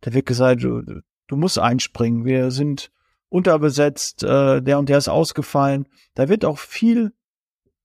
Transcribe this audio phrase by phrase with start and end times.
[0.00, 0.82] Da wird gesagt, du,
[1.26, 2.24] du musst einspringen.
[2.24, 2.90] Wir sind
[3.28, 5.86] unterbesetzt, äh, der und der ist ausgefallen.
[6.14, 7.12] Da wird auch viel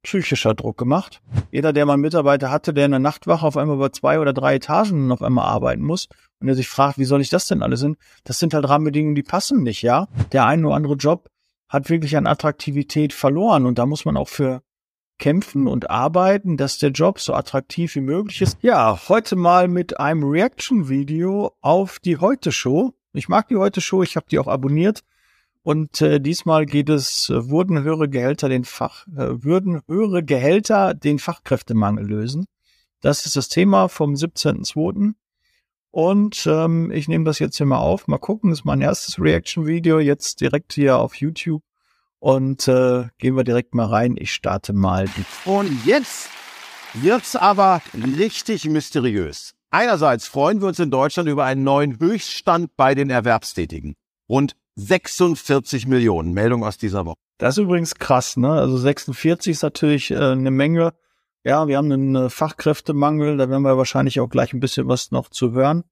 [0.04, 1.22] psychischer Druck gemacht.
[1.52, 4.34] Jeder, der mal einen Mitarbeiter hatte, der in der Nachtwache auf einmal über zwei oder
[4.34, 7.64] drei Etagen auf einmal arbeiten muss und der sich fragt, wie soll ich das denn
[7.64, 7.96] alles hin?
[8.26, 10.08] Das sind halt Rahmenbedingungen, die passen nicht, ja.
[10.34, 11.30] Der ein oder andere Job
[11.70, 14.62] hat wirklich an Attraktivität verloren und da muss man auch für
[15.20, 18.58] kämpfen und arbeiten, dass der Job so attraktiv wie möglich ist.
[18.62, 22.94] Ja, heute mal mit einem Reaction-Video auf die Heute-Show.
[23.14, 25.04] Ich mag die Heute-Show, ich habe die auch abonniert.
[25.64, 30.94] Und äh, diesmal geht es, äh, wurden höhere Gehälter den Fach, äh, würden höhere Gehälter
[30.94, 32.46] den Fachkräftemangel lösen.
[33.02, 35.14] Das ist das Thema vom 17.02.
[35.92, 38.08] Und ähm, ich nehme das jetzt hier mal auf.
[38.08, 41.62] Mal gucken, das ist mein erstes Reaction-Video, jetzt direkt hier auf YouTube.
[42.24, 44.16] Und äh, gehen wir direkt mal rein.
[44.18, 45.26] Ich starte mal die.
[45.44, 46.30] Und jetzt
[46.94, 47.82] wird's aber
[48.18, 49.56] richtig mysteriös.
[49.72, 53.96] Einerseits freuen wir uns in Deutschland über einen neuen Höchststand bei den Erwerbstätigen.
[54.30, 56.32] Rund 46 Millionen.
[56.32, 57.18] Meldung aus dieser Woche.
[57.40, 58.54] Das ist übrigens krass, ne?
[58.54, 60.94] Also 46 ist natürlich äh, eine Menge.
[61.44, 65.12] Ja, wir haben einen äh, Fachkräftemangel, da werden wir wahrscheinlich auch gleich ein bisschen was
[65.12, 65.84] noch zu hören.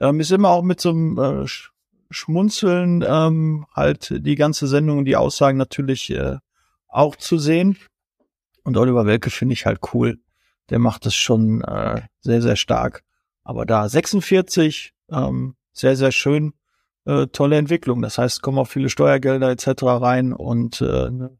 [0.00, 1.46] Ähm, ist immer auch mit so einem äh,
[2.10, 3.04] Schmunzeln
[3.74, 6.36] halt die ganze Sendung und die Aussagen natürlich äh,
[6.88, 7.76] auch zu sehen.
[8.64, 10.18] Und Oliver Welke finde ich halt cool.
[10.70, 13.04] Der macht das schon äh, sehr, sehr stark.
[13.44, 16.54] Aber da 46, ähm, sehr, sehr schön
[17.04, 18.02] äh, tolle Entwicklung.
[18.02, 19.82] Das heißt, kommen auch viele Steuergelder etc.
[19.84, 21.38] rein und äh, eine,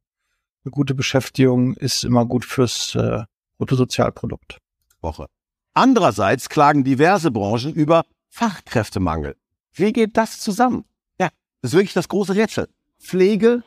[0.64, 3.25] eine gute Beschäftigung ist immer gut fürs äh,
[3.59, 4.59] Bruttosozialprodukt.
[5.00, 5.27] Woche.
[5.75, 9.37] Andererseits klagen diverse Branchen über Fachkräftemangel.
[9.77, 10.84] Wie geht das zusammen?
[11.20, 11.28] Ja,
[11.60, 12.69] das ist wirklich das große Rätsel.
[12.98, 13.62] Pflege,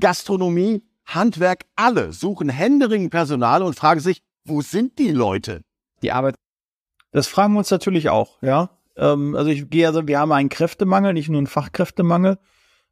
[0.00, 5.62] Gastronomie, Handwerk, alle suchen händeringend Personal und fragen sich, wo sind die Leute?
[6.02, 6.34] Die Arbeit.
[7.12, 8.70] Das fragen wir uns natürlich auch, ja.
[8.96, 12.38] Ähm, also ich gehe also, wir haben einen Kräftemangel, nicht nur einen Fachkräftemangel.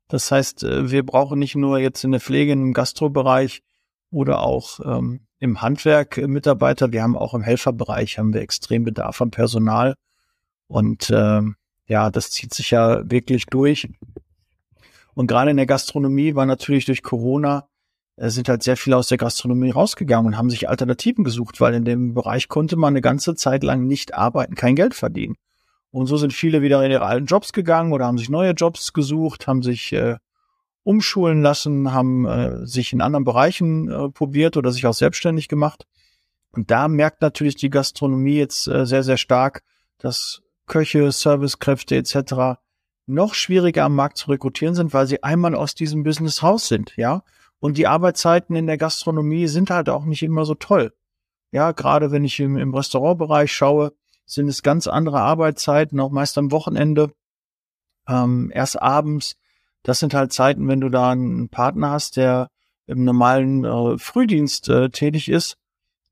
[0.08, 3.62] Das heißt, äh, wir brauchen nicht nur jetzt in der Pflege, im Gastrobereich
[4.10, 6.92] oder auch ähm, im Handwerk äh, Mitarbeiter.
[6.92, 9.94] Wir haben auch im Helferbereich haben wir extrem Bedarf an Personal.
[10.68, 11.56] Und ähm,
[11.86, 13.88] ja, das zieht sich ja wirklich durch.
[15.14, 17.68] Und gerade in der Gastronomie war natürlich durch Corona
[18.16, 21.74] äh, sind halt sehr viele aus der Gastronomie rausgegangen und haben sich Alternativen gesucht, weil
[21.74, 25.36] in dem Bereich konnte man eine ganze Zeit lang nicht arbeiten, kein Geld verdienen.
[25.90, 28.92] Und so sind viele wieder in ihre alten Jobs gegangen oder haben sich neue Jobs
[28.92, 30.16] gesucht, haben sich äh,
[30.82, 35.86] umschulen lassen, haben äh, sich in anderen Bereichen äh, probiert oder sich auch selbstständig gemacht.
[36.50, 39.62] Und da merkt natürlich die Gastronomie jetzt äh, sehr, sehr stark,
[39.98, 42.60] dass Köche, Servicekräfte etc.
[43.06, 46.96] noch schwieriger am Markt zu rekrutieren sind, weil sie einmal aus diesem Business raus sind,
[46.96, 47.22] ja.
[47.60, 50.92] Und die Arbeitszeiten in der Gastronomie sind halt auch nicht immer so toll.
[51.50, 53.92] Ja, gerade wenn ich im, im Restaurantbereich schaue,
[54.26, 57.12] sind es ganz andere Arbeitszeiten, auch meist am Wochenende,
[58.08, 59.36] ähm, erst abends.
[59.82, 62.50] Das sind halt Zeiten, wenn du da einen Partner hast, der
[62.86, 65.56] im normalen äh, Frühdienst äh, tätig ist,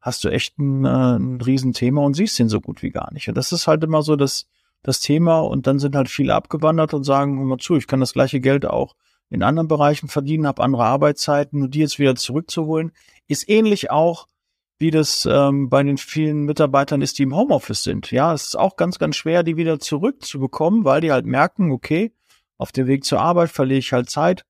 [0.03, 3.29] hast du echt ein, äh, ein Riesenthema und siehst ihn so gut wie gar nicht.
[3.29, 4.47] Und das ist halt immer so das,
[4.83, 5.41] das Thema.
[5.41, 8.41] Und dann sind halt viele abgewandert und sagen, hör mal zu, ich kann das gleiche
[8.41, 8.97] Geld auch
[9.31, 12.93] in anderen Bereichen verdienen, habe andere Arbeitszeiten und die jetzt wieder zurückzuholen,
[13.29, 14.27] ist ähnlich auch
[14.79, 18.11] wie das ähm, bei den vielen Mitarbeitern ist, die im Homeoffice sind.
[18.11, 22.13] Ja, es ist auch ganz, ganz schwer, die wieder zurückzubekommen, weil die halt merken, okay,
[22.59, 24.45] auf dem Weg zur Arbeit verliere ich halt Zeit.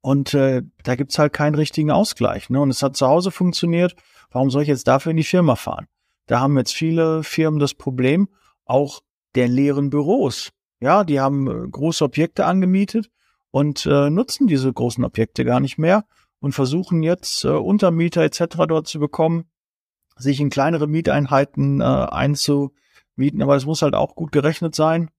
[0.00, 2.50] Und äh, da gibt's halt keinen richtigen Ausgleich.
[2.50, 2.60] Ne?
[2.60, 3.94] Und es hat zu Hause funktioniert.
[4.34, 5.86] Warum soll ich jetzt dafür in die Firma fahren?
[6.26, 8.28] Da haben jetzt viele Firmen das Problem,
[8.64, 9.00] auch
[9.36, 10.50] der leeren Büros.
[10.80, 13.10] Ja, die haben äh, große Objekte angemietet
[13.52, 16.04] und äh, nutzen diese großen Objekte gar nicht mehr
[16.40, 18.56] und versuchen jetzt äh, Untermieter etc.
[18.66, 19.44] dort zu bekommen,
[20.16, 23.40] sich in kleinere Mieteinheiten äh, einzumieten.
[23.40, 25.10] Aber es muss halt auch gut gerechnet sein.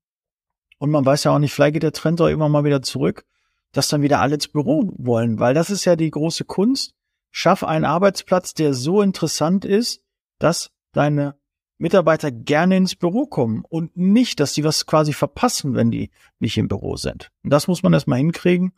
[0.78, 3.24] Und man weiß ja auch nicht, vielleicht geht der Trend auch immer mal wieder zurück,
[3.72, 6.94] dass dann wieder alle ins Büro wollen, weil das ist ja die große Kunst.
[7.38, 10.02] Schaff einen Arbeitsplatz, der so interessant ist,
[10.40, 11.36] dass deine
[11.78, 16.58] Mitarbeiter gerne ins Büro kommen und nicht, dass die was quasi verpassen, wenn die nicht
[16.58, 17.32] im Büro sind.
[17.44, 18.72] Und das muss man erstmal hinkriegen,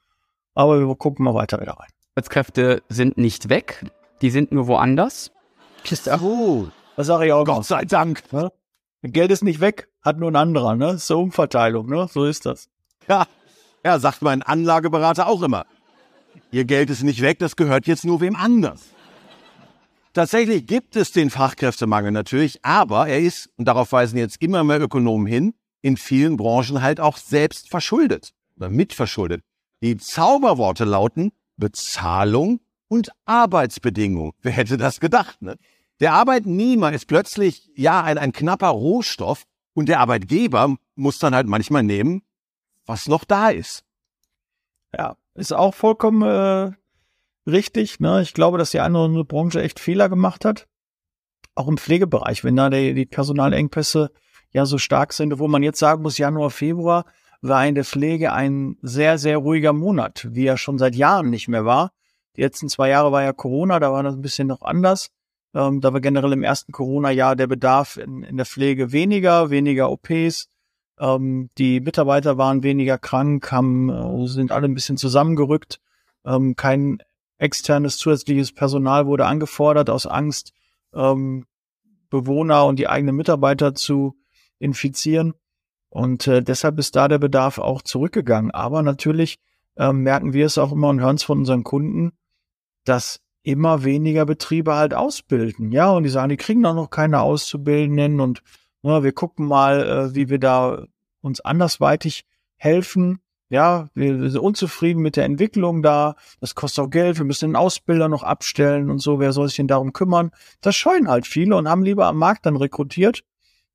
[0.55, 1.91] aber wir gucken mal weiter wieder rein.
[2.15, 3.85] Arbeitskräfte sind nicht weg,
[4.23, 5.31] die sind nur woanders.
[6.19, 6.65] Oh,
[6.95, 7.45] das sage ich auch.
[7.45, 8.23] Gott sei Dank.
[8.33, 8.51] Ne?
[9.03, 10.87] Geld ist nicht weg, hat nur ein anderer, ne?
[10.87, 12.07] Das ist so Umverteilung, ne?
[12.11, 12.69] So ist das.
[13.07, 13.27] Ja,
[13.85, 15.67] ja, sagt mein Anlageberater auch immer.
[16.51, 18.81] Ihr Geld ist nicht weg, das gehört jetzt nur wem anders.
[20.13, 24.81] Tatsächlich gibt es den Fachkräftemangel natürlich, aber er ist, und darauf weisen jetzt immer mehr
[24.81, 29.43] Ökonomen hin, in vielen Branchen halt auch selbst verschuldet oder mitverschuldet.
[29.81, 34.33] Die Zauberworte lauten Bezahlung und Arbeitsbedingungen.
[34.41, 35.41] Wer hätte das gedacht?
[35.41, 35.57] Ne?
[35.99, 41.47] Der Arbeitnehmer ist plötzlich ja ein, ein knapper Rohstoff und der Arbeitgeber muss dann halt
[41.47, 42.23] manchmal nehmen,
[42.85, 43.83] was noch da ist.
[44.97, 46.71] Ja, ist auch vollkommen äh,
[47.49, 47.99] richtig.
[47.99, 48.21] Ne?
[48.21, 50.67] Ich glaube, dass die andere Branche echt Fehler gemacht hat.
[51.55, 54.11] Auch im Pflegebereich, wenn da die, die Personalengpässe
[54.51, 57.05] ja so stark sind, wo man jetzt sagen muss, Januar, Februar
[57.41, 61.47] war in der Pflege ein sehr, sehr ruhiger Monat, wie er schon seit Jahren nicht
[61.47, 61.91] mehr war.
[62.35, 65.09] Die letzten zwei Jahre war ja Corona, da war das ein bisschen noch anders.
[65.53, 69.89] Ähm, da war generell im ersten Corona-Jahr der Bedarf in, in der Pflege weniger, weniger
[69.91, 70.49] OPs.
[70.99, 75.79] Ähm, die Mitarbeiter waren weniger krank, haben, äh, sind alle ein bisschen zusammengerückt.
[76.25, 76.99] Ähm, kein
[77.37, 80.53] externes zusätzliches Personal wurde angefordert aus Angst,
[80.93, 81.45] ähm,
[82.09, 84.15] Bewohner und die eigenen Mitarbeiter zu
[84.59, 85.33] infizieren.
[85.89, 88.51] Und äh, deshalb ist da der Bedarf auch zurückgegangen.
[88.51, 89.39] Aber natürlich
[89.77, 92.11] ähm, merken wir es auch immer und hören es von unseren Kunden,
[92.85, 95.71] dass immer weniger Betriebe halt ausbilden.
[95.71, 98.41] Ja, und die sagen, die kriegen doch noch keine Auszubildenden und
[98.81, 100.85] na, wir gucken mal, äh, wie wir da
[101.21, 102.25] uns andersweitig
[102.55, 103.19] helfen.
[103.49, 106.15] Ja, wir sind unzufrieden mit der Entwicklung da.
[106.41, 107.17] Das kostet auch Geld.
[107.17, 109.19] Wir müssen den Ausbilder noch abstellen und so.
[109.19, 110.31] Wer soll sich denn darum kümmern?
[110.59, 113.23] Das scheuen halt viele und haben lieber am Markt dann rekrutiert.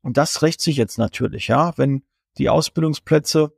[0.02, 1.72] Und das rächt sich jetzt natürlich, ja.
[1.78, 2.02] Wenn
[2.38, 3.52] die Ausbildungsplätze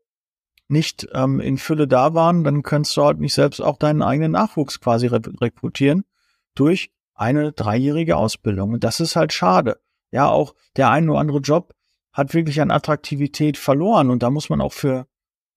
[0.68, 4.32] nicht ähm, in Fülle da waren, dann kannst du halt nicht selbst auch deinen eigenen
[4.32, 6.04] Nachwuchs quasi re rekrutieren
[6.54, 8.72] durch eine dreijährige Ausbildung.
[8.74, 9.80] Und das ist halt schade.
[10.14, 11.74] Ja, auch der ein oder andere Job
[12.12, 14.10] hat wirklich an Attraktivität verloren.
[14.10, 15.08] Und da muss man auch für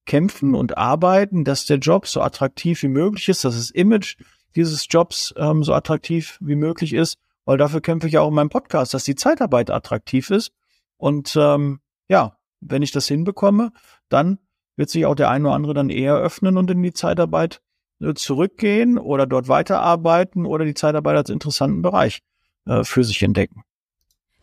[0.08, 4.18] kämpfen und arbeiten, dass der Job so attraktiv wie möglich ist, dass das Image
[4.56, 8.50] dieses Jobs ähm, so attraktiv wie möglich ist, weil dafür kämpfe ich auch in meinem
[8.50, 10.52] Podcast, dass die Zeitarbeit attraktiv ist.
[10.98, 13.72] Und ähm, ja, wenn ich das hinbekomme,
[14.10, 14.40] dann
[14.76, 17.62] wird sich auch der eine oder andere dann eher öffnen und in die Zeitarbeit
[18.02, 22.22] äh, zurückgehen oder dort weiterarbeiten oder die Zeitarbeit als interessanten Bereich
[22.66, 23.62] äh, für sich entdecken.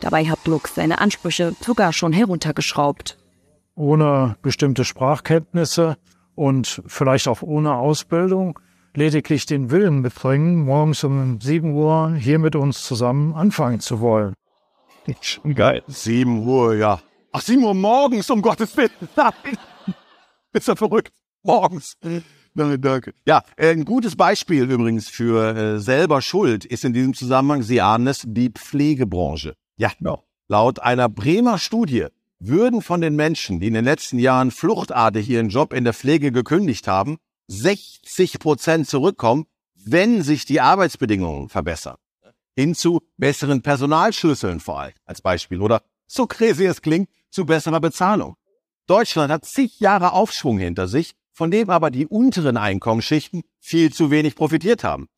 [0.01, 3.17] Dabei hat Lux seine Ansprüche sogar schon heruntergeschraubt
[3.75, 5.97] ohne bestimmte Sprachkenntnisse
[6.35, 8.59] und vielleicht auch ohne Ausbildung
[8.95, 14.35] lediglich den Willen mitbringen, morgens um 7 Uhr hier mit uns zusammen anfangen zu wollen.
[15.21, 15.83] Schon geil.
[15.87, 17.01] 7 Uhr, ja.
[17.33, 18.91] Ach, 7 Uhr morgens, um Gottes Willen.
[19.17, 19.33] Nein.
[20.53, 21.13] Bist du verrückt?
[21.43, 21.97] Morgens.
[22.55, 23.13] Nein, danke.
[23.27, 28.07] Ja, ein gutes Beispiel übrigens für äh, selber Schuld ist in diesem Zusammenhang, Sie ahnen
[28.07, 29.55] es, die Pflegebranche.
[29.77, 30.23] Ja, no.
[30.47, 32.07] laut einer Bremer Studie
[32.39, 36.31] würden von den Menschen, die in den letzten Jahren fluchtartig ihren Job in der Pflege
[36.31, 37.19] gekündigt haben,
[37.49, 41.97] 60 Prozent zurückkommen, wenn sich die Arbeitsbedingungen verbessern.
[42.57, 47.81] Hin zu besseren Personalschlüsseln vor allem als Beispiel oder, so crazy es klingt, zu besserer
[47.81, 48.37] Bezahlung.
[48.87, 54.11] Deutschland hat zig Jahre Aufschwung hinter sich, von dem aber die unteren Einkommensschichten viel zu
[54.11, 55.09] wenig profitiert haben.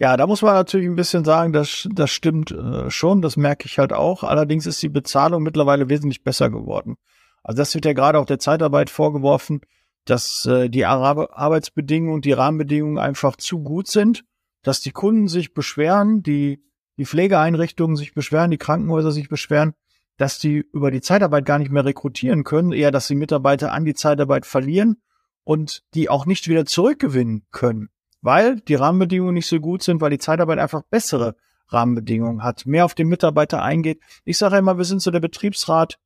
[0.00, 3.66] Ja, da muss man natürlich ein bisschen sagen, das, das stimmt äh, schon, das merke
[3.66, 4.24] ich halt auch.
[4.24, 6.96] Allerdings ist die Bezahlung mittlerweile wesentlich besser geworden.
[7.42, 9.60] Also das wird ja gerade auch der Zeitarbeit vorgeworfen,
[10.06, 14.24] dass äh, die Ar Arbeitsbedingungen, die Rahmenbedingungen einfach zu gut sind,
[14.62, 16.64] dass die Kunden sich beschweren, die,
[16.96, 19.74] die Pflegeeinrichtungen sich beschweren, die Krankenhäuser sich beschweren,
[20.16, 23.84] dass die über die Zeitarbeit gar nicht mehr rekrutieren können, eher dass die Mitarbeiter an
[23.84, 25.02] die Zeitarbeit verlieren
[25.44, 27.90] und die auch nicht wieder zurückgewinnen können
[28.22, 31.36] weil die Rahmenbedingungen nicht so gut sind, weil die Zeitarbeit einfach bessere
[31.68, 34.00] Rahmenbedingungen hat, mehr auf den Mitarbeiter eingeht.
[34.24, 35.98] Ich sage immer, wir sind so der Betriebsrat,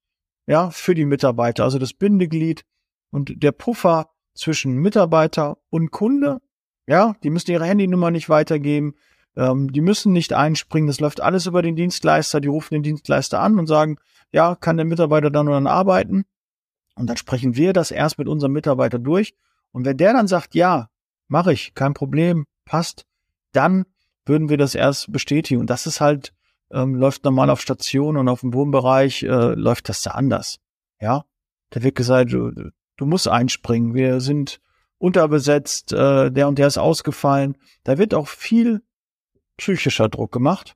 [0.46, 2.64] ja, für die Mitarbeiter, also das Bindeglied
[3.10, 6.40] und der Puffer zwischen Mitarbeiter und Kunde.
[6.86, 8.94] Ja, die müssen ihre Handynummer nicht weitergeben,
[9.36, 13.40] ähm, die müssen nicht einspringen, das läuft alles über den Dienstleister, die rufen den Dienstleister
[13.40, 13.96] an und sagen,
[14.32, 16.24] ja, kann der Mitarbeiter dann oder dann arbeiten?
[16.94, 19.34] Und dann sprechen wir das erst mit unserem Mitarbeiter durch.
[19.72, 20.88] Und wenn der dann sagt, ja,
[21.28, 23.06] mache ich, kein Problem, passt,
[23.52, 23.84] dann
[24.26, 25.60] würden wir das erst bestätigen.
[25.60, 26.32] Und das ist halt,
[26.70, 30.58] ähm, läuft normal auf Station und auf dem Wohnbereich äh, läuft das da anders.
[31.00, 31.24] Ja,
[31.70, 32.52] da wird gesagt, du,
[32.96, 33.94] du musst einspringen.
[33.94, 34.60] Wir sind
[34.98, 37.56] unterbesetzt, äh, der und der ist ausgefallen.
[37.84, 38.82] Da wird auch viel
[39.56, 40.74] psychischer Druck gemacht.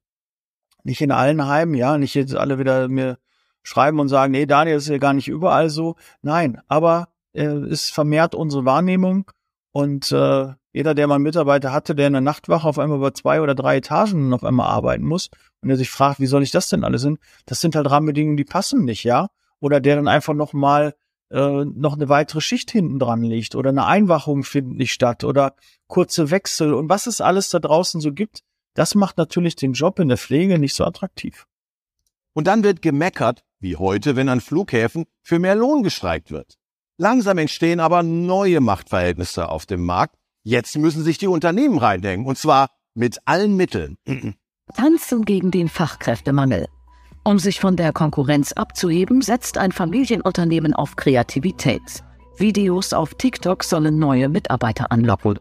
[0.85, 3.19] Nicht in allen Heimen, ja, nicht jetzt alle wieder mir
[3.63, 5.97] schreiben und sagen, nee, Daniel ist ja gar nicht überall so.
[6.23, 9.31] Nein, aber äh, es vermehrt unsere Wahrnehmung
[9.73, 13.15] und äh, jeder, der mal einen Mitarbeiter hatte, der in der Nachtwache auf einmal über
[13.15, 16.51] zwei oder drei Etagen auf einmal arbeiten muss und der sich fragt, wie soll ich
[16.51, 17.19] das denn alles hin?
[17.47, 19.29] Das sind halt Rahmenbedingungen, die passen nicht, ja?
[19.61, 20.95] Oder der dann einfach noch mal
[21.31, 25.55] äh, noch eine weitere Schicht hinten dran liegt oder eine Einwachung findet nicht statt oder
[25.87, 28.41] kurze Wechsel und was es alles da draußen so gibt,
[28.75, 31.47] das macht natürlich den Job in der Pflege nicht so attraktiv.
[32.33, 36.57] Und dann wird gemeckert, wie heute, wenn an Flughäfen für mehr Lohn gestreikt wird.
[37.01, 40.17] Langsam entstehen aber neue Machtverhältnisse auf dem Markt.
[40.43, 43.97] Jetzt müssen sich die Unternehmen reindenken, und zwar mit allen Mitteln.
[44.75, 46.67] Tanzen gegen den Fachkräftemangel.
[47.23, 52.03] Um sich von der Konkurrenz abzuheben, setzt ein Familienunternehmen auf Kreativität.
[52.37, 55.39] Videos auf TikTok sollen neue Mitarbeiter anlocken.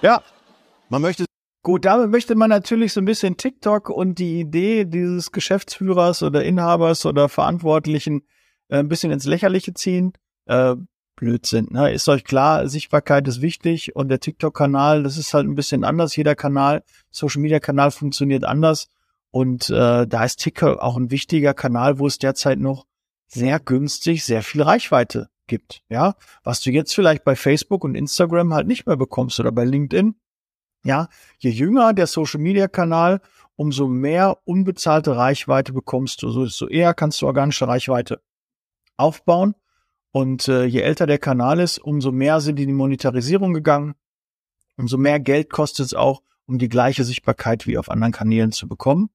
[0.00, 0.22] Ja,
[0.88, 1.26] man möchte
[1.62, 6.42] Gut, damit möchte man natürlich so ein bisschen TikTok und die Idee dieses Geschäftsführers oder
[6.42, 8.22] Inhabers oder Verantwortlichen
[8.70, 10.12] äh, ein bisschen ins Lächerliche ziehen.
[10.46, 10.76] Äh,
[11.16, 11.92] Blödsinn, ne?
[11.92, 16.16] Ist euch klar, Sichtbarkeit ist wichtig und der TikTok-Kanal, das ist halt ein bisschen anders.
[16.16, 18.88] Jeder Kanal, Social-Media-Kanal funktioniert anders.
[19.30, 22.86] Und äh, da ist TikTok auch ein wichtiger Kanal, wo es derzeit noch
[23.26, 25.82] sehr günstig sehr viel Reichweite gibt.
[25.90, 29.64] Ja, was du jetzt vielleicht bei Facebook und Instagram halt nicht mehr bekommst oder bei
[29.64, 30.14] LinkedIn.
[30.84, 31.08] Ja,
[31.38, 33.20] je jünger der Social Media Kanal,
[33.56, 36.30] umso mehr unbezahlte Reichweite bekommst du.
[36.30, 38.22] So, so eher kannst du organische Reichweite
[39.00, 39.54] aufbauen.
[40.12, 43.94] Und äh, je älter der Kanal ist, umso mehr sind die in die Monetarisierung gegangen.
[44.76, 48.66] Umso mehr Geld kostet es auch, um die gleiche Sichtbarkeit wie auf anderen Kanälen zu
[48.66, 49.10] bekommen.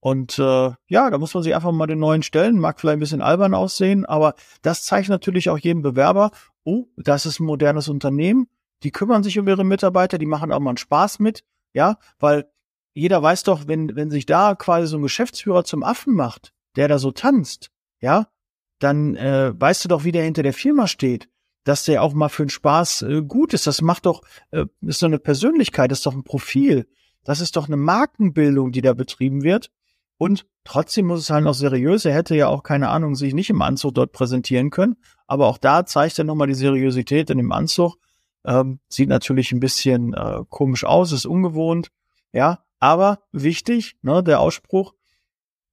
[0.00, 2.58] Und äh, ja, da muss man sich einfach mal den neuen stellen.
[2.58, 6.30] Mag vielleicht ein bisschen albern aussehen, aber das zeigt natürlich auch jedem Bewerber,
[6.64, 8.48] oh, das ist ein modernes Unternehmen.
[8.82, 12.44] Die kümmern sich um ihre Mitarbeiter, die machen auch mal einen Spaß mit, ja, weil
[12.92, 16.88] jeder weiß doch, wenn, wenn sich da quasi so ein Geschäftsführer zum Affen macht, der
[16.88, 18.28] da so tanzt, ja,
[18.78, 21.28] dann äh, weißt du doch, wie der hinter der Firma steht,
[21.64, 23.66] dass der auch mal für den Spaß äh, gut ist.
[23.66, 26.86] Das macht doch, äh, ist doch eine Persönlichkeit, ist doch ein Profil.
[27.24, 29.70] Das ist doch eine Markenbildung, die da betrieben wird.
[30.18, 32.04] Und trotzdem muss es halt noch seriös.
[32.04, 34.96] Er hätte ja auch, keine Ahnung, sich nicht im Anzug dort präsentieren können.
[35.26, 37.96] Aber auch da zeigt er nochmal die Seriosität in dem Anzug.
[38.44, 41.88] Ähm, sieht natürlich ein bisschen äh, komisch aus, ist ungewohnt.
[42.32, 44.94] Ja, aber wichtig, ne, der Ausspruch,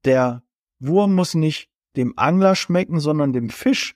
[0.06, 0.44] der
[0.80, 3.96] Wurm muss nicht dem Angler schmecken, sondern dem Fisch.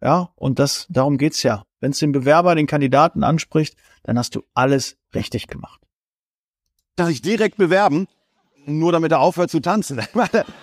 [0.00, 1.64] Ja, und das, darum geht's ja.
[1.80, 5.80] Wenn es den Bewerber, den Kandidaten anspricht, dann hast du alles richtig gemacht.
[6.96, 8.06] dass ich direkt bewerben,
[8.66, 10.00] nur damit er aufhört zu tanzen.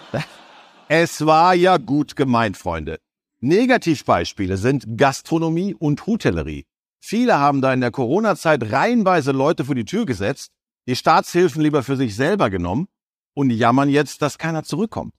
[0.88, 3.00] es war ja gut gemeint, Freunde.
[3.42, 6.66] Negativbeispiele sind Gastronomie und Hotellerie.
[7.00, 10.52] Viele haben da in der Corona-Zeit reihenweise Leute vor die Tür gesetzt,
[10.88, 12.88] die Staatshilfen lieber für sich selber genommen
[13.34, 15.14] und jammern jetzt, dass keiner zurückkommt.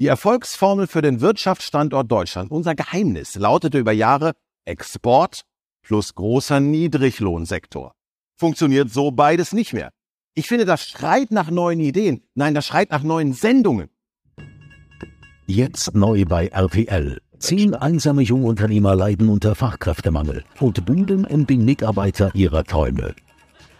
[0.00, 5.42] Die Erfolgsformel für den Wirtschaftsstandort Deutschland, unser Geheimnis, lautete über Jahre Export
[5.82, 7.94] plus großer Niedriglohnsektor.
[8.36, 9.90] Funktioniert so beides nicht mehr.
[10.34, 12.22] Ich finde, das schreit nach neuen Ideen.
[12.34, 13.88] Nein, das schreit nach neuen Sendungen.
[15.46, 17.20] Jetzt neu bei RTL.
[17.40, 23.16] Zehn einsame Jungunternehmer leiden unter Fachkräftemangel und bündeln um den Mitarbeiter ihrer Träume.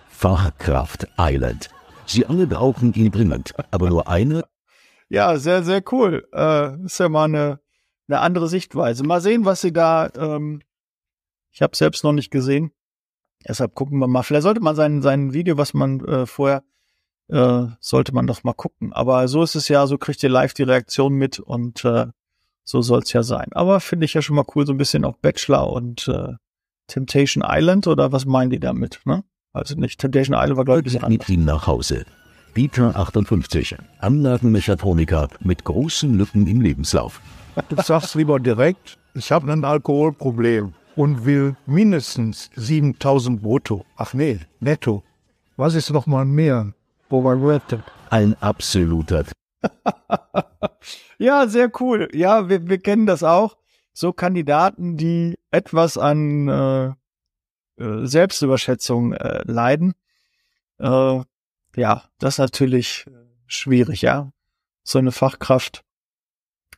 [0.08, 1.68] Fachkraft Island.
[2.06, 4.44] Sie alle brauchen ihn dringend, aber nur eine
[5.08, 6.28] Ja, sehr, sehr cool.
[6.32, 7.60] Äh, ist ja mal eine,
[8.08, 9.04] eine andere Sichtweise.
[9.04, 10.10] Mal sehen, was sie da.
[10.16, 10.60] Ähm,
[11.50, 12.72] ich habe selbst noch nicht gesehen.
[13.46, 14.22] Deshalb gucken wir mal.
[14.22, 16.62] Vielleicht sollte man sein, sein Video, was man äh, vorher,
[17.28, 18.92] äh, sollte man doch mal gucken.
[18.92, 22.06] Aber so ist es ja, so kriegt ihr live die Reaktion mit und äh,
[22.64, 23.48] so soll's ja sein.
[23.52, 26.34] Aber finde ich ja schon mal cool, so ein bisschen auch Bachelor und äh,
[26.86, 29.00] Temptation Island oder was meinen die damit?
[29.04, 29.24] Ne?
[29.52, 31.28] Also nicht Temptation Island war glaube ich ein bisschen mit anders.
[31.30, 32.04] ihm nach Hause.
[32.58, 37.20] Dieter 58, Anlagenmechatroniker mit großen Lücken im Lebenslauf.
[37.68, 43.86] Du sagst lieber direkt, ich habe ein Alkoholproblem und will mindestens 7000 brutto.
[43.96, 45.04] Ach nee, netto.
[45.56, 46.72] Was ist noch mal mehr?
[48.10, 49.24] Ein absoluter
[51.18, 52.08] Ja, sehr cool.
[52.12, 53.56] Ja, wir, wir kennen das auch.
[53.92, 56.86] So Kandidaten, die etwas an äh,
[57.80, 59.94] äh, Selbstüberschätzung äh, leiden.
[60.80, 61.20] Äh,
[61.78, 63.12] ja, das ist natürlich äh,
[63.46, 64.32] schwierig, ja.
[64.82, 65.84] So eine Fachkraft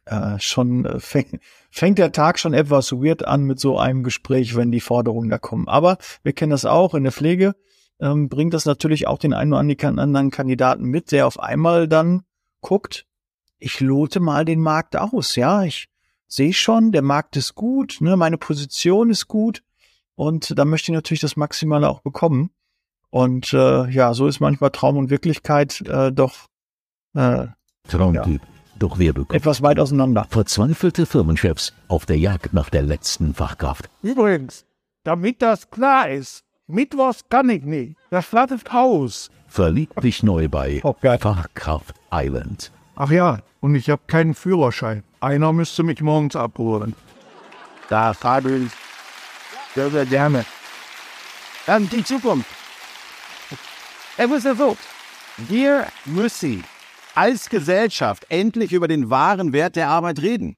[0.04, 1.40] äh, schon äh, fängt,
[1.70, 5.38] fängt der Tag schon etwas weird an mit so einem Gespräch, wenn die Forderungen da
[5.38, 5.68] kommen.
[5.68, 7.54] Aber wir kennen das auch in der Pflege,
[8.00, 12.22] ähm, bringt das natürlich auch den einen oder anderen Kandidaten mit, der auf einmal dann
[12.60, 13.06] guckt,
[13.58, 15.88] ich lote mal den Markt aus, ja, ich
[16.26, 19.62] sehe schon, der Markt ist gut, ne, meine Position ist gut
[20.14, 22.50] und da möchte ich natürlich das Maximale auch bekommen.
[23.10, 26.46] Und äh, ja, so ist manchmal Traum und Wirklichkeit äh, doch
[27.14, 27.46] äh,
[27.88, 28.40] Traumtyp.
[28.78, 30.26] Doch wer bekommt etwas weit auseinander.
[30.30, 33.90] verzweifelte Firmenchefs auf der Jagd nach der letzten Fachkraft?
[34.02, 34.64] Übrigens,
[35.04, 37.96] damit das klar ist, Mittwochs kann ich nicht.
[38.10, 39.30] Das flattet aus.
[39.48, 40.94] Verliebt dich neu bei Oh.
[41.00, 42.70] Fachkraft Island.
[42.94, 45.02] Ach ja, und ich habe keinen Führerschein.
[45.20, 46.94] Einer müsste mich morgens abholen.
[47.88, 48.70] Da ich.
[49.74, 50.44] Sehr, sehr gerne.
[51.66, 52.59] Dann die Zukunft.
[54.22, 54.76] Es ist ja so.
[55.38, 56.62] Wir müssen
[57.14, 60.56] als Gesellschaft endlich über den wahren Wert der Arbeit reden.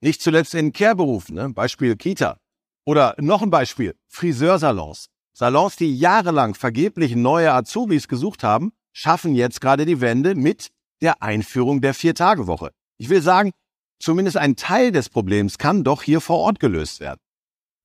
[0.00, 1.50] Nicht zuletzt in Care-Berufen, ne?
[1.52, 2.38] Beispiel Kita.
[2.86, 5.06] Oder noch ein Beispiel, Friseursalons.
[5.36, 10.68] Salons, die jahrelang vergeblich neue Azubis gesucht haben, schaffen jetzt gerade die Wende mit
[11.02, 12.70] der Einführung der Vier-Tage-Woche.
[12.96, 13.50] Ich will sagen,
[13.98, 17.18] zumindest ein Teil des Problems kann doch hier vor Ort gelöst werden.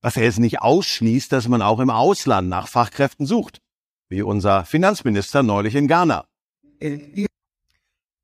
[0.03, 3.59] Was ja jetzt nicht ausschließt, dass man auch im Ausland nach Fachkräften sucht,
[4.09, 6.25] wie unser Finanzminister neulich in Ghana.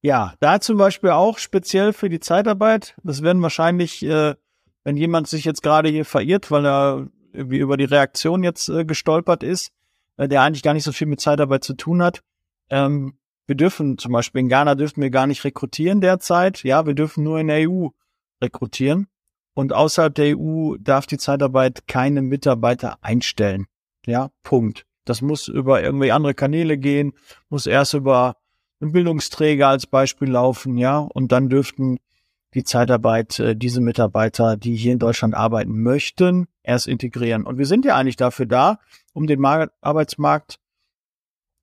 [0.02, 2.96] Ja, da zum Beispiel auch speziell für die Zeitarbeit.
[3.04, 4.36] Das werden wahrscheinlich, äh,
[4.84, 8.84] wenn jemand sich jetzt gerade hier verirrt, weil er irgendwie über die Reaktion jetzt äh,
[8.84, 9.72] gestolpert ist,
[10.18, 12.24] äh, der eigentlich gar nicht so viel mit Zeitarbeit zu tun hat.
[12.70, 13.14] Ähm,
[13.46, 16.64] wir dürfen zum Beispiel in Ghana dürfen wir gar nicht rekrutieren derzeit.
[16.64, 17.90] Ja, wir dürfen nur in der EU
[18.42, 19.08] rekrutieren.
[19.54, 23.68] Und außerhalb der EU darf die Zeitarbeit keine Mitarbeiter einstellen.
[24.06, 24.86] Ja, Punkt.
[25.06, 27.14] Das muss über irgendwelche andere Kanäle gehen,
[27.50, 28.38] muss erst über
[28.80, 32.00] einen Bildungsträger als Beispiel laufen, ja, und dann dürften
[32.54, 37.46] die Zeitarbeit äh, diese Mitarbeiter, die hier in Deutschland arbeiten möchten, erst integrieren.
[37.46, 38.80] Und wir sind ja eigentlich dafür da,
[39.14, 40.60] um den Mar Arbeitsmarkt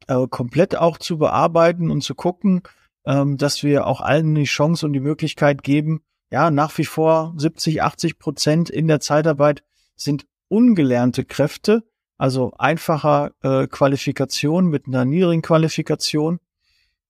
[0.07, 2.63] äh, komplett auch zu bearbeiten und zu gucken,
[3.05, 7.35] ähm, dass wir auch allen die Chance und die Möglichkeit geben, ja, nach wie vor
[7.37, 9.63] 70, 80 Prozent in der Zeitarbeit
[9.97, 11.85] sind ungelernte Kräfte,
[12.19, 16.41] also einfacher äh, Qualifikation mit einer niedrigen Qualifikation.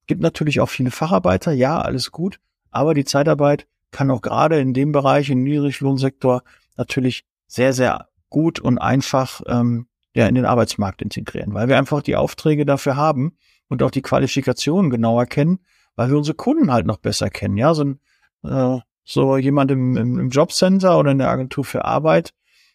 [0.07, 2.39] Gibt natürlich auch viele Facharbeiter, ja, alles gut,
[2.71, 6.43] aber die Zeitarbeit kann auch gerade in dem Bereich, im Niedriglohnsektor,
[6.77, 12.03] natürlich sehr, sehr gut und einfach ähm, ja, in den Arbeitsmarkt integrieren, weil wir einfach
[12.03, 13.37] die Aufträge dafür haben
[13.69, 15.61] und auch die Qualifikationen genauer kennen,
[15.97, 17.57] weil wir unsere Kunden halt noch besser kennen.
[17.57, 18.01] Ja, so, ein,
[18.45, 22.35] äh, so jemand im, im, im Jobcenter oder in der Agentur für Arbeit,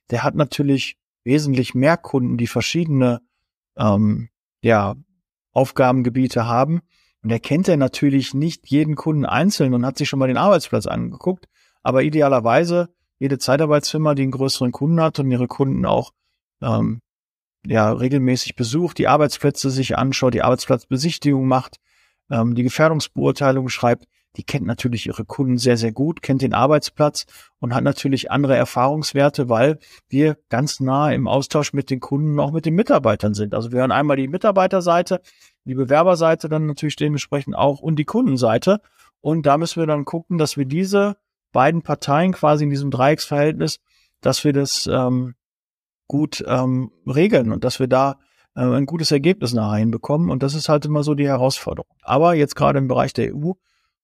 [0.09, 3.21] der hat natürlich wesentlich mehr Kunden, die verschiedene
[3.77, 4.29] ähm,
[4.61, 4.95] ja,
[5.51, 6.81] Aufgabengebiete haben.
[7.23, 10.37] Und er kennt ja natürlich nicht jeden Kunden einzeln und hat sich schon mal den
[10.37, 11.47] Arbeitsplatz angeguckt.
[11.81, 12.89] Aber idealerweise
[13.19, 16.11] jede Zeitarbeitsfirma, die einen größeren Kunden hat und ihre Kunden auch
[16.61, 16.99] ähm,
[17.65, 21.77] ja regelmäßig besucht, die Arbeitsplätze sich anschaut, die Arbeitsplatzbesichtigung macht,
[22.29, 27.25] ähm, die Gefährdungsbeurteilung schreibt, die kennt natürlich ihre Kunden sehr, sehr gut, kennt den Arbeitsplatz
[27.59, 32.51] und hat natürlich andere Erfahrungswerte, weil wir ganz nah im Austausch mit den Kunden, auch
[32.51, 33.53] mit den Mitarbeitern sind.
[33.53, 35.21] Also wir hören einmal die Mitarbeiterseite,
[35.65, 38.81] die Bewerberseite dann natürlich dementsprechend auch und die Kundenseite.
[39.21, 41.15] Und da müssen wir dann gucken, dass wir diese
[41.51, 43.79] beiden Parteien quasi in diesem Dreiecksverhältnis,
[44.19, 45.35] dass wir das ähm,
[46.07, 48.19] gut ähm, regeln und dass wir da
[48.55, 50.29] äh, ein gutes Ergebnis nachher hinbekommen.
[50.29, 51.95] Und das ist halt immer so die Herausforderung.
[52.01, 53.53] Aber jetzt gerade im Bereich der EU,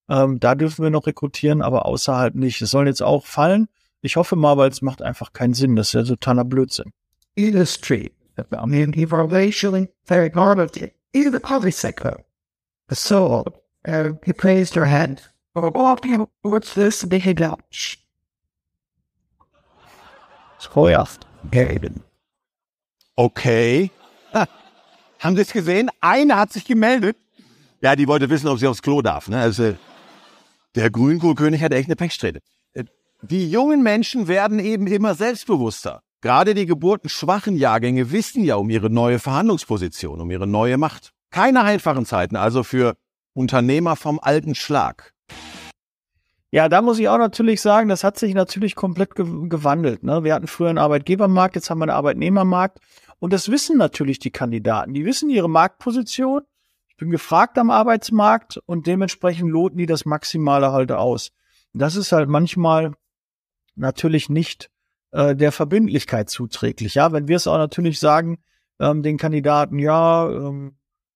[0.10, 2.62] ähm, da dürfen wir noch rekrutieren, aber außerhalb nicht.
[2.62, 3.68] Es sollen jetzt auch fallen.
[4.02, 5.76] Ich hoffe mal, weil es macht einfach keinen Sinn.
[5.76, 6.92] Das ist ja totaler Blödsinn.
[7.36, 8.12] Industry.
[8.38, 10.78] I mean, evaluation, very hard
[11.14, 12.24] in the public sector.
[12.90, 13.46] So,
[13.88, 15.30] uh, he raised her hand.
[15.56, 15.98] Oh,
[16.44, 17.98] what's this Dutch?
[20.60, 21.26] Vorerst.
[23.16, 23.92] Okay.
[24.34, 24.48] Ha.
[25.20, 25.90] Haben Sie es gesehen?
[26.00, 27.18] Eine hat sich gemeldet.
[27.82, 29.28] Ja, die wollte wissen, ob sie aufs Klo darf.
[29.28, 29.40] Ne?
[29.40, 29.76] Also,
[30.76, 32.40] der Grünkohlkönig hat echt eine Pechsträhne.
[33.22, 36.02] Die jungen Menschen werden eben immer selbstbewusster.
[36.22, 41.12] Gerade die geburtenschwachen Jahrgänge wissen ja um ihre neue Verhandlungsposition, um ihre neue Macht.
[41.30, 42.96] Keine einfachen Zeiten, also für
[43.34, 45.14] Unternehmer vom alten Schlag.
[46.52, 50.04] Ja, da muss ich auch natürlich sagen, das hat sich natürlich komplett ge gewandelt.
[50.04, 50.24] Ne?
[50.24, 52.80] Wir hatten früher einen Arbeitgebermarkt, jetzt haben wir einen Arbeitnehmermarkt.
[53.20, 54.94] Und das wissen natürlich die Kandidaten.
[54.94, 56.42] Die wissen ihre Marktposition.
[57.00, 61.32] Ich bin gefragt am Arbeitsmarkt und dementsprechend loten die das Maximale halt aus.
[61.72, 62.92] Das ist halt manchmal
[63.78, 64.70] natürlich nicht
[65.12, 66.96] äh, der Verbindlichkeit zuträglich.
[66.96, 68.40] Ja, wenn wir es auch natürlich sagen,
[68.82, 70.76] ähm, den Kandidaten, ja, ähm,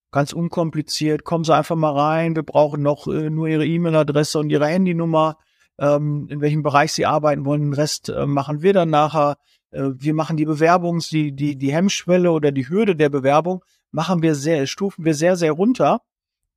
[0.09, 4.51] ganz unkompliziert, kommen Sie einfach mal rein, wir brauchen noch äh, nur Ihre E-Mail-Adresse und
[4.51, 5.37] Ihre Handynummer,
[5.77, 9.35] ähm, in welchem Bereich Sie arbeiten wollen, den Rest äh, machen wir dann nachher.
[9.71, 14.23] Äh, wir machen die Bewerbungs-, die, die, die Hemmschwelle oder die Hürde der Bewerbung, machen
[14.23, 16.01] wir sehr, stufen wir sehr, sehr runter,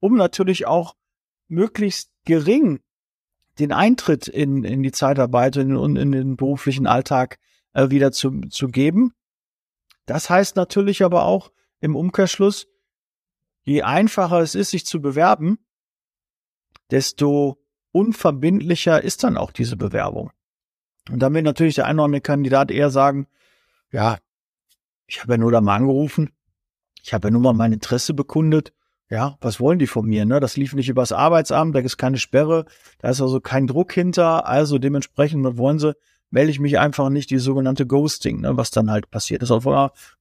[0.01, 0.97] um natürlich auch
[1.49, 2.81] möglichst gering
[3.59, 7.39] den Eintritt in, in die Zeitarbeit und in, in den beruflichen Alltag
[7.75, 9.13] äh, wieder zu, zu geben.
[10.07, 12.69] Das heißt natürlich aber auch im Umkehrschluss,
[13.65, 15.59] je einfacher es ist, sich zu bewerben,
[16.91, 17.59] desto
[17.93, 20.31] unverbindlicher ist dann auch diese Bewerbung.
[21.11, 23.27] Und dann wird natürlich der eine oder andere Kandidat eher sagen,
[23.93, 24.19] ja,
[25.07, 26.31] ich habe ja nur da mal angerufen,
[27.07, 28.73] ich habe ja nur mal mein Interesse bekundet,
[29.09, 30.27] ja, was wollen die von mir?
[30.27, 30.41] Ne?
[30.41, 32.65] Das lief nicht übers Arbeitsamt, da ist keine Sperre,
[32.99, 35.95] da ist also kein Druck hinter, also dementsprechend, was wollen sie,
[36.31, 39.53] melde ich mich einfach nicht, die sogenannte Ghosting, ne, was dann halt passiert ist.
[39.53, 39.67] Auf,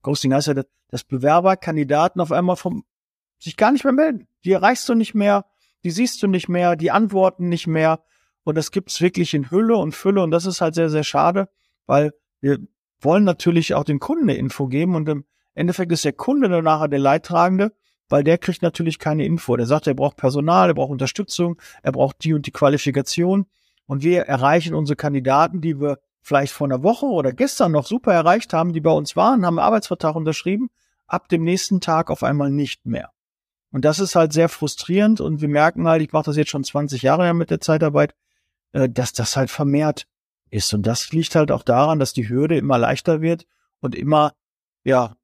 [0.04, 2.84] Ghosting heißt ja, dass Bewerber Kandidaten auf einmal vom
[3.40, 4.28] sich gar nicht mehr melden.
[4.44, 5.46] Die erreichst du nicht mehr,
[5.84, 8.04] die siehst du nicht mehr, die antworten nicht mehr.
[8.44, 10.22] Und das gibt's wirklich in Hülle und Fülle.
[10.22, 11.50] Und das ist halt sehr, sehr schade,
[11.88, 12.60] weil wir
[13.02, 14.96] wollen natürlich auch dem Kunden eine Info geben.
[14.96, 17.74] Und im Endeffekt ist der Kunde dann nachher der Leidtragende,
[18.10, 19.56] weil der kriegt natürlich keine Info.
[19.56, 23.46] Der sagt, er braucht Personal, er braucht Unterstützung, er braucht die und die Qualifikation.
[23.88, 28.14] Und wir erreichen unsere Kandidaten, die wir vielleicht vor einer Woche oder gestern noch super
[28.14, 30.70] erreicht haben, die bei uns waren, haben einen Arbeitsvertrag unterschrieben,
[31.08, 33.12] ab dem nächsten Tag auf einmal nicht mehr.
[33.72, 36.64] Und das ist halt sehr frustrierend und wir merken halt, ich mache das jetzt schon
[36.64, 38.16] 20 Jahre mit der Zeitarbeit,
[38.72, 40.08] äh, dass das halt vermehrt
[40.50, 40.74] ist.
[40.74, 43.46] Und das liegt halt auch daran, dass die Hürde immer leichter wird
[43.82, 44.34] und immer,
[44.84, 45.16] ja,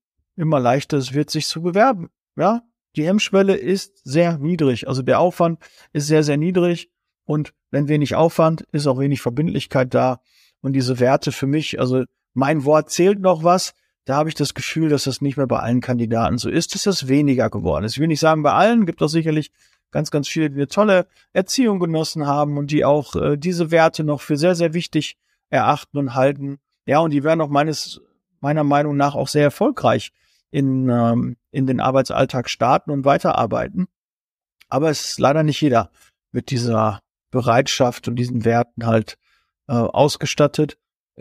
[0.41, 2.09] immer leichter es wird, sich zu bewerben.
[2.35, 2.63] Ja,
[2.95, 4.87] die Hemmschwelle ist sehr niedrig.
[4.87, 5.59] Also der Aufwand
[5.93, 6.89] ist sehr, sehr niedrig.
[7.23, 10.19] Und wenn wenig Aufwand, ist auch wenig Verbindlichkeit da.
[10.61, 13.73] Und diese Werte für mich, also mein Wort zählt noch was.
[14.05, 16.83] Da habe ich das Gefühl, dass das nicht mehr bei allen Kandidaten so ist, dass
[16.83, 17.93] das weniger geworden ist.
[17.93, 19.51] Ich will nicht sagen bei allen, gibt auch sicherlich
[19.91, 24.03] ganz, ganz viele, die eine tolle Erziehung genossen haben und die auch äh, diese Werte
[24.03, 25.17] noch für sehr, sehr wichtig
[25.49, 26.57] erachten und halten.
[26.85, 28.01] Ja, und die werden auch meines,
[28.39, 30.11] meiner Meinung nach auch sehr erfolgreich
[30.51, 33.87] in, ähm, in den Arbeitsalltag starten und weiterarbeiten.
[34.69, 35.89] Aber es ist leider nicht jeder
[36.31, 39.17] mit dieser Bereitschaft und diesen Werten halt
[39.67, 40.77] äh, ausgestattet.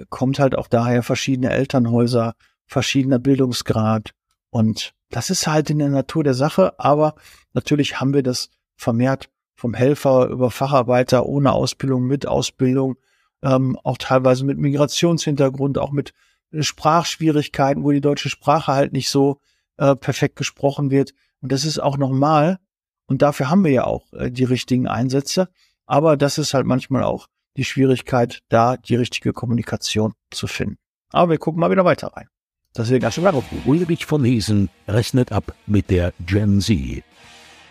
[0.09, 2.35] Kommt halt auch daher verschiedene Elternhäuser,
[2.67, 4.13] verschiedener Bildungsgrad.
[4.51, 6.79] Und das ist halt in der Natur der Sache.
[6.79, 7.15] Aber
[7.53, 12.97] natürlich haben wir das vermehrt vom Helfer über Facharbeiter ohne Ausbildung, mit Ausbildung,
[13.43, 16.15] ähm, auch teilweise mit Migrationshintergrund, auch mit
[16.59, 19.41] Sprachschwierigkeiten, wo die deutsche Sprache halt nicht so
[19.77, 21.13] äh, perfekt gesprochen wird.
[21.41, 22.59] Und das ist auch normal.
[23.07, 25.49] Und dafür haben wir ja auch äh, die richtigen Einsätze.
[25.87, 30.77] Aber das ist halt manchmal auch die Schwierigkeit, da die richtige Kommunikation zu finden.
[31.13, 32.29] Aber wir gucken mal wieder weiter rein.
[32.73, 33.45] Das ist ganz schön darauf.
[33.65, 37.03] Ulrich von Hesen rechnet ab mit der Gen Z.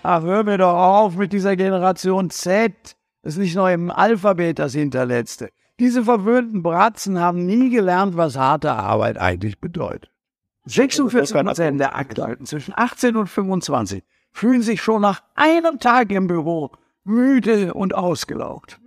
[0.03, 2.73] Ach, hör mir doch auf mit dieser Generation Z.
[3.21, 5.49] Das ist nicht nur im Alphabet das Hinterletzte.
[5.79, 10.11] Diese verwöhnten Bratzen haben nie gelernt, was harte Arbeit eigentlich bedeutet.
[10.65, 16.27] 46 Prozent der Aktuellen zwischen 18 und 25 fühlen sich schon nach einem Tag im
[16.27, 16.71] Büro
[17.05, 18.79] müde und ausgelaugt.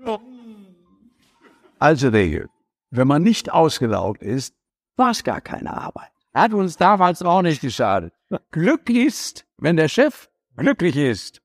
[1.78, 2.48] Also Regel,
[2.90, 4.54] wenn man nicht ausgelaugt ist,
[4.96, 6.10] war es gar keine Arbeit.
[6.34, 8.12] Hat uns damals auch nicht geschadet.
[8.50, 11.42] Glück ist, wenn der Chef glücklich ist.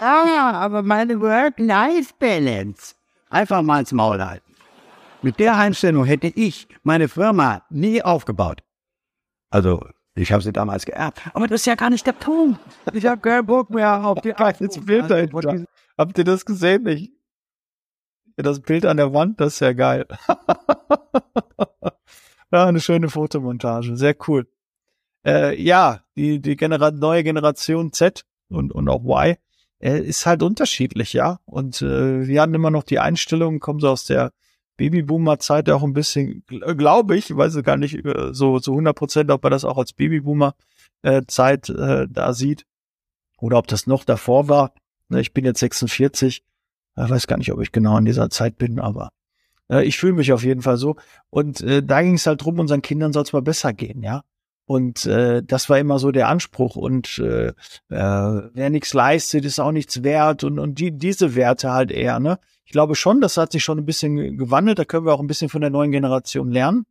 [0.00, 2.94] Ja, aber meine Work-Life-Balance.
[3.30, 4.53] Einfach mal ins Maul halten.
[5.24, 8.62] Mit der Einstellung hätte ich meine Firma nie aufgebaut.
[9.48, 9.82] Also,
[10.14, 11.22] ich habe sie damals geerbt.
[11.32, 12.60] Aber das ist ja gar nicht der Punkt.
[12.92, 15.64] Ich habe keinen Bock mehr auf die Jetzt Bild dahinter.
[15.96, 16.86] Habt ihr das gesehen?
[16.88, 17.10] Ich,
[18.36, 20.06] das Bild an der Wand, das ist ja geil.
[22.52, 23.96] ja, eine schöne Fotomontage.
[23.96, 24.46] Sehr cool.
[25.26, 29.36] Äh, ja, die, die Genera neue Generation Z und, und auch Y
[29.78, 31.40] äh, ist halt unterschiedlich, ja.
[31.46, 34.30] Und äh, wir hatten immer noch die Einstellung, kommen so aus der
[34.76, 39.30] Babyboomer-Zeit auch ein bisschen, glaube ich, weiß ich gar nicht äh, so zu 100 Prozent,
[39.30, 42.66] ob man das auch als Babyboomer-Zeit äh, da sieht
[43.38, 44.72] oder ob das noch davor war.
[45.08, 46.42] Ne, ich bin jetzt 46,
[46.96, 49.10] ich weiß gar nicht, ob ich genau in dieser Zeit bin, aber
[49.70, 50.96] äh, ich fühle mich auf jeden Fall so.
[51.30, 54.22] Und da ging es halt drum, unseren Kindern soll es mal besser gehen, ja.
[54.66, 56.76] Und äh, das war immer so der Anspruch.
[56.76, 57.52] Und äh, äh,
[57.88, 60.44] wer nichts leistet, ist auch nichts wert.
[60.44, 62.38] Und, und die, diese Werte halt eher, ne?
[62.64, 64.78] Ich glaube schon, das hat sich schon ein bisschen gewandelt.
[64.78, 66.86] Da können wir auch ein bisschen von der neuen Generation lernen.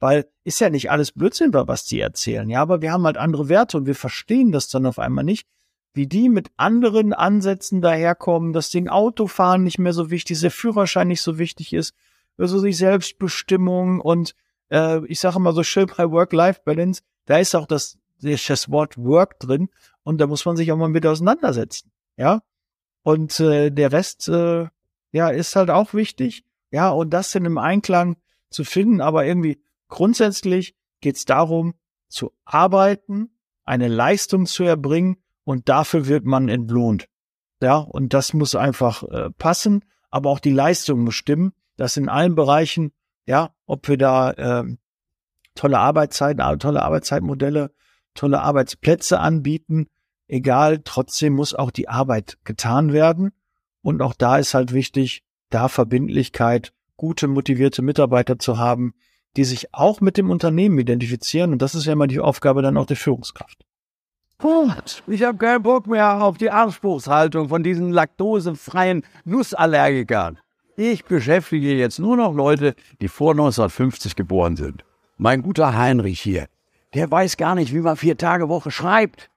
[0.00, 2.50] Weil ist ja nicht alles Blödsinn, was die erzählen.
[2.50, 5.46] Ja, aber wir haben halt andere Werte und wir verstehen das dann auf einmal nicht,
[5.94, 10.50] wie die mit anderen Ansätzen daherkommen, dass den Autofahren nicht mehr so wichtig ist, der
[10.50, 11.94] Führerschein nicht so wichtig ist,
[12.36, 14.34] also die Selbstbestimmung und
[14.70, 19.40] äh, ich sage mal so schön bei Work-Life-Balance, da ist auch das, das Wort Work
[19.40, 19.68] drin
[20.02, 21.90] und da muss man sich auch mal mit auseinandersetzen.
[22.16, 22.42] Ja.
[23.02, 24.66] Und äh, der Rest, äh,
[25.12, 26.44] ja, ist halt auch wichtig.
[26.70, 28.16] Ja, und das in einem Einklang
[28.50, 31.74] zu finden, aber irgendwie grundsätzlich geht es darum,
[32.08, 33.30] zu arbeiten,
[33.64, 37.08] eine Leistung zu erbringen und dafür wird man entlohnt.
[37.62, 42.08] Ja, und das muss einfach äh, passen, aber auch die Leistung muss stimmen, dass in
[42.08, 42.92] allen Bereichen,
[43.26, 44.76] ja, ob wir da äh,
[45.54, 47.70] tolle Arbeitszeiten, tolle Arbeitszeitmodelle,
[48.14, 49.88] tolle Arbeitsplätze anbieten.
[50.26, 53.32] Egal, trotzdem muss auch die Arbeit getan werden.
[53.82, 58.94] Und auch da ist halt wichtig, da Verbindlichkeit, gute, motivierte Mitarbeiter zu haben,
[59.36, 61.52] die sich auch mit dem Unternehmen identifizieren.
[61.52, 63.64] Und das ist ja immer die Aufgabe dann auch der Führungskraft.
[64.38, 70.38] Gut, ich habe keinen Bock mehr auf die Anspruchshaltung von diesen laktosefreien Nussallergikern.
[70.76, 74.84] Ich beschäftige jetzt nur noch Leute, die vor 1950 geboren sind.
[75.16, 76.48] Mein guter Heinrich hier,
[76.94, 79.30] der weiß gar nicht, wie man vier Tage Woche schreibt.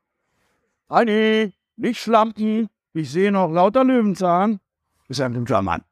[0.89, 2.69] Heini, nicht schlampen.
[2.93, 4.60] Ich sehe noch lauter Löwenzahn.
[5.10, 5.84] Ist ein guter Mann.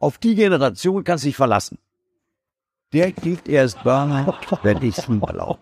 [0.00, 1.78] Auf die Generation kannst du dich verlassen.
[2.92, 5.60] der kriegt erst Burner, wenn ich Urlaub.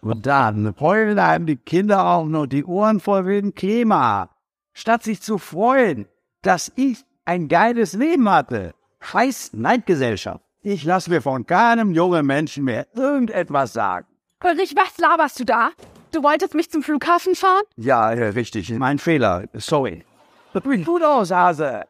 [0.00, 4.30] Und dann heulen einem die Kinder auch noch die Ohren voll wegen Klima.
[4.72, 6.06] Statt sich zu freuen,
[6.42, 8.74] dass ich ein geiles Leben hatte.
[9.00, 10.44] Scheiß Neidgesellschaft.
[10.62, 14.06] Ich lasse mir von keinem jungen Menschen mehr irgendetwas sagen.
[14.44, 15.70] Ulrich, was laberst du da?
[16.12, 17.62] Du wolltest mich zum Flughafen fahren?
[17.76, 18.70] Ja, richtig.
[18.70, 19.44] Mein Fehler.
[19.54, 20.04] Sorry.
[20.52, 21.84] Sieht gut aus, Hase.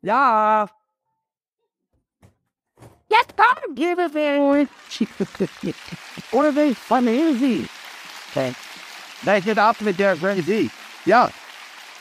[0.00, 0.68] Ja.
[3.08, 3.74] Jetzt komm!
[3.74, 4.66] Gebe mir!
[6.32, 7.04] Oder will ich von?
[9.24, 10.70] Da ist jetzt ab mit der Crazy.
[11.04, 11.30] Ja,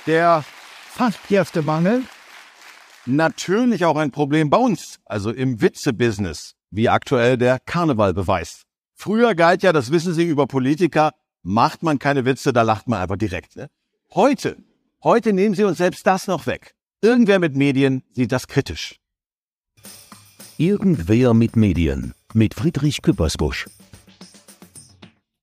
[0.07, 0.43] der
[0.89, 2.03] Fachkräftemangel
[3.07, 8.63] Natürlich auch ein Problem bei uns, also im Witze-Business, wie aktuell der Karneval beweist.
[8.93, 11.11] Früher galt ja, das wissen Sie über Politiker,
[11.41, 13.55] macht man keine Witze, da lacht man einfach direkt.
[13.55, 13.69] Ne?
[14.13, 14.57] Heute,
[15.03, 16.75] heute nehmen Sie uns selbst das noch weg.
[17.01, 18.99] Irgendwer mit Medien sieht das kritisch.
[20.57, 22.13] Irgendwer mit Medien.
[22.35, 23.67] Mit Friedrich Küppersbusch.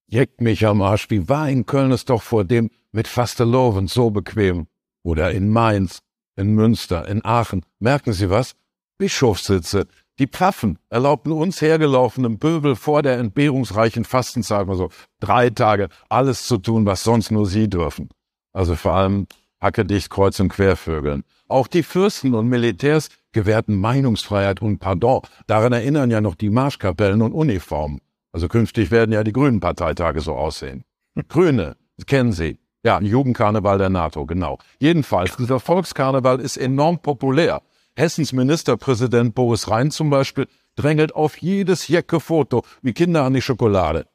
[0.06, 4.10] Jeckt mich am Arsch, wie war in Köln es doch vor dem mit Fasteloven so
[4.10, 4.68] bequem.
[5.02, 5.98] Oder in Mainz,
[6.38, 7.64] in Münster, in Aachen.
[7.80, 8.54] Merken Sie was?
[8.96, 9.86] Bischofssitze.
[10.18, 16.46] Die Pfaffen erlaubten uns hergelaufenen Pöbel vor der entbehrungsreichen Fastenzeit mal so drei Tage alles
[16.46, 18.08] zu tun, was sonst nur sie dürfen.
[18.52, 19.26] Also vor allem
[19.60, 21.24] hackedicht kreuz und quervögeln.
[21.48, 25.22] Auch die Fürsten und Militärs gewährten Meinungsfreiheit und Pardon.
[25.46, 28.00] Daran erinnern ja noch die Marschkapellen und Uniformen.
[28.32, 30.84] Also künftig werden ja die Grünen Parteitage so aussehen.
[31.28, 32.58] Grüne, kennen Sie.
[32.84, 34.58] Ja, Jugendkarneval der NATO, genau.
[34.78, 37.62] Jedenfalls, dieser Volkskarneval ist enorm populär.
[37.96, 44.06] Hessens Ministerpräsident Boris Rhein zum Beispiel drängelt auf jedes Jecke-Foto wie Kinder an die Schokolade.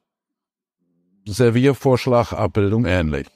[1.25, 3.27] Serviervorschlag, Abbildung ähnlich.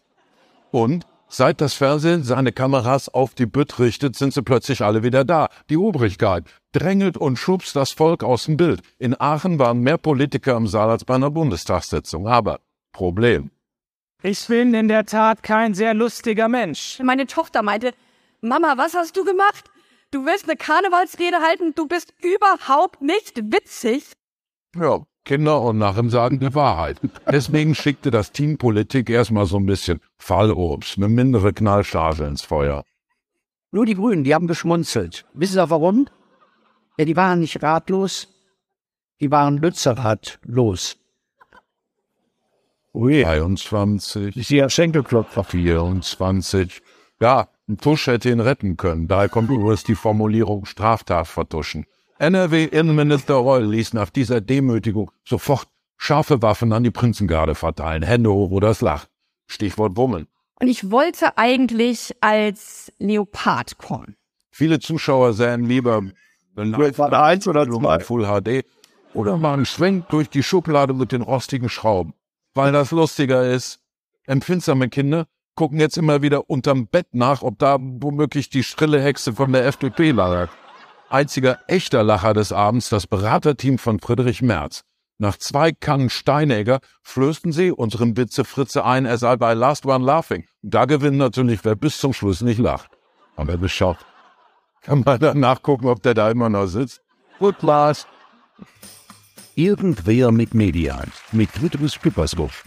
[0.71, 5.25] Und seit das Fernsehen seine Kameras auf die Bütt richtet, sind sie plötzlich alle wieder
[5.25, 5.49] da.
[5.69, 8.81] Die Obrigkeit drängelt und schubst das Volk aus dem Bild.
[8.97, 12.27] In Aachen waren mehr Politiker im Saal als bei einer Bundestagssitzung.
[12.27, 12.61] Aber
[12.93, 13.51] Problem.
[14.23, 16.99] Ich bin in der Tat kein sehr lustiger Mensch.
[17.03, 17.93] Meine Tochter meinte,
[18.41, 19.65] Mama, was hast du gemacht?
[20.09, 24.13] Du willst eine Karnevalsrede halten, du bist überhaupt nicht witzig.
[24.75, 26.99] Ja, Kinder und Narren sagen die Wahrheit.
[27.29, 32.83] Deswegen schickte das Team Politik erstmal so ein bisschen Fallobst, eine mindere Knallcharge ins Feuer.
[33.71, 35.25] Nur die Grünen, die haben geschmunzelt.
[35.33, 36.07] Wissen Sie warum?
[36.97, 38.29] Ja, die waren nicht ratlos,
[39.19, 40.97] die waren lützerratlos.
[42.97, 43.23] Ui.
[43.23, 44.35] 23.
[44.35, 45.43] Ich sehe Schenkelklopfer.
[45.43, 46.81] 24.
[47.21, 49.07] Ja, ein Tusch hätte ihn retten können.
[49.07, 51.85] Daher kommt übrigens die Formulierung Straftat vertuschen.
[52.17, 58.01] NRW-Innenminister Reul ließ nach dieser Demütigung sofort scharfe Waffen an die Prinzengarde verteilen.
[58.01, 59.09] Hände hoch oder es lacht.
[59.45, 60.25] Stichwort Wummeln.
[60.59, 64.15] Und ich wollte eigentlich als Leopard kommen.
[64.49, 66.01] Viele Zuschauer sähen lieber
[66.93, 67.99] Vater 1 oder 2.
[67.99, 68.65] Full HD
[69.13, 72.15] oder mal einen Schwenk durch die Schublade mit den rostigen Schrauben.
[72.57, 73.81] Weil das lustiger ist.
[74.25, 79.33] Empfindsame Kinder gucken jetzt immer wieder unterm Bett nach, ob da womöglich die schrille Hexe
[79.33, 80.49] von der FDP lag.
[81.07, 84.81] Einziger echter Lacher des Abends das Beraterteam von Friedrich Merz.
[85.19, 90.03] Nach zwei Kannen Steinegger flößten sie unserem Witze Fritze ein, er sei bei Last One
[90.03, 90.47] Laughing.
[90.63, 92.89] Da gewinnt natürlich, wer bis zum Schluss nicht lacht.
[93.35, 94.03] Aber beschafft.
[94.81, 97.03] Kann man dann nachgucken, ob der da immer noch sitzt?
[97.37, 98.07] Gut, Lars.
[99.61, 101.11] Irgendwer mit Medien.
[101.31, 102.63] Mit Friedrich Küppersbusch.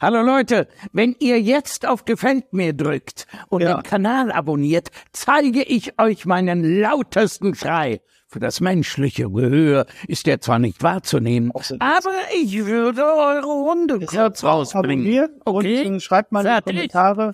[0.00, 3.74] Hallo Leute, wenn ihr jetzt auf Gefällt mir drückt und Ja.
[3.76, 8.00] den Kanal abonniert, zeige ich euch meinen lautesten Schrei.
[8.26, 14.42] Für das menschliche Gehör ist er zwar nicht wahrzunehmen, aber ich würde eure Runde kurz
[14.42, 15.06] rausbringen.
[15.06, 15.86] Abonnieren Okay?
[15.86, 16.74] und schreibt mal in die Fertig.
[16.74, 17.32] Kommentare,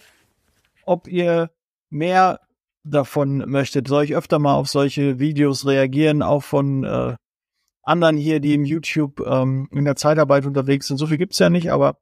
[0.84, 1.50] ob ihr
[1.88, 2.40] mehr
[2.84, 3.88] davon möchtet.
[3.88, 7.16] Soll ich öfter mal auf solche Videos reagieren, auch von äh,
[7.82, 10.98] anderen hier, die im YouTube ähm, in der Zeitarbeit unterwegs sind.
[10.98, 11.98] So viel gibt's ja nicht, aber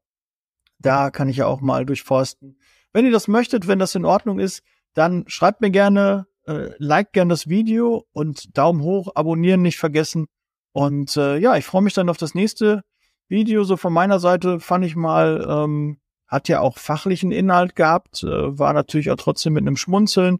[0.79, 2.57] da kann ich ja auch mal durchforsten.
[2.93, 4.63] Wenn ihr das möchtet, wenn das in Ordnung ist,
[4.93, 10.27] dann schreibt mir gerne, äh, liked gerne das Video und Daumen hoch, abonnieren nicht vergessen.
[10.73, 12.83] Und äh, ja, ich freue mich dann auf das nächste
[13.27, 13.63] Video.
[13.63, 18.57] So von meiner Seite fand ich mal, ähm, hat ja auch fachlichen Inhalt gehabt, äh,
[18.57, 20.39] war natürlich auch trotzdem mit einem Schmunzeln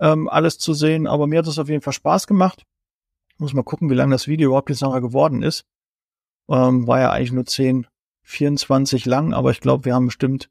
[0.00, 2.64] ähm, alles zu sehen, aber mir hat es auf jeden Fall Spaß gemacht.
[3.38, 5.64] Muss mal gucken, wie lang das Video überhaupt jetzt nachher geworden ist.
[6.48, 7.86] Ähm, war ja eigentlich nur 10,
[8.22, 10.50] 24 lang, aber ich glaube, wir haben bestimmt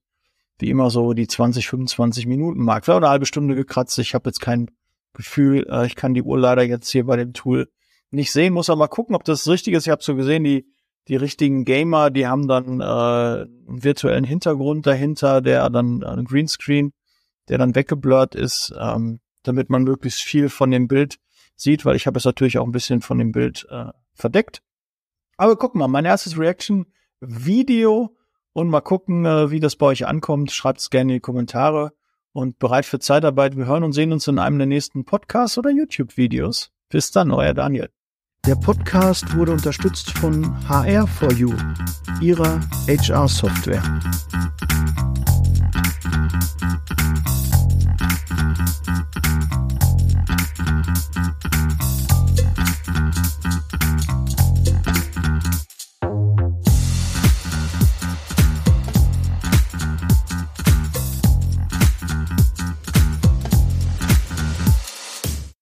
[0.59, 2.85] wie immer so die 20, 25 Minuten Mark.
[2.85, 3.99] Vielleicht eine halbe Stunde gekratzt.
[3.99, 4.71] Ich habe jetzt kein
[5.13, 7.69] Gefühl, äh, ich kann die Uhr leider jetzt hier bei dem Tool
[8.09, 8.53] nicht sehen.
[8.53, 9.85] Muss aber mal gucken, ob das richtig ist.
[9.85, 10.65] Ich habe so gesehen, die
[11.07, 16.25] die richtigen Gamer, die haben dann äh, einen virtuellen Hintergrund dahinter, der dann äh, ein
[16.25, 16.91] Greenscreen,
[17.47, 21.17] der dann weggeblurrt ist, ähm, damit man möglichst viel von dem Bild
[21.57, 24.61] sieht, weil ich habe es natürlich auch ein bisschen von dem Bild äh, verdeckt.
[25.35, 28.15] Aber guck mal, mein erstes Reaction-Video
[28.53, 30.51] und mal gucken, äh, wie das bei euch ankommt.
[30.51, 31.93] Schreibt es gerne in die Kommentare
[32.31, 33.57] und bereit für Zeitarbeit.
[33.57, 36.71] Wir hören und sehen uns in einem der nächsten Podcasts oder YouTube-Videos.
[36.89, 37.89] Bis dann, euer Daniel.
[38.45, 41.53] Der Podcast wurde unterstützt von HR4U,
[42.21, 43.83] ihrer HR-Software.